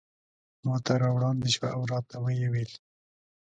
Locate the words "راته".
1.91-2.15